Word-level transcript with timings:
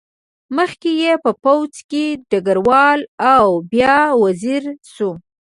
مخکې 0.57 0.89
یې 1.01 1.13
په 1.23 1.31
پوځ 1.43 1.73
کې 1.89 2.05
ډګروال 2.29 2.99
و 3.05 3.09
او 3.39 3.47
بیا 3.71 3.97
وزیر 4.23 4.63
شو. 4.93 5.11